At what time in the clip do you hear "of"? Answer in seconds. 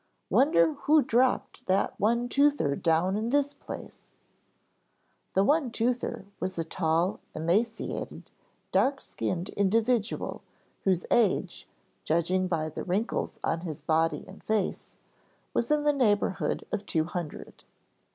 16.71-16.87